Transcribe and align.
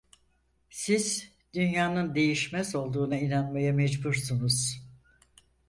Siz 0.69 1.31
dünyanın 1.53 2.15
değişmez 2.15 2.75
olduğuna 2.75 3.17
inanmaya 3.17 3.73
mecbursunuz! 3.73 4.81